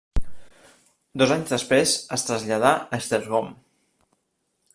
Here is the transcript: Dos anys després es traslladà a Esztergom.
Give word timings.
Dos 1.21 1.33
anys 1.35 1.53
després 1.57 1.93
es 2.17 2.25
traslladà 2.31 2.75
a 2.79 3.01
Esztergom. 3.03 3.57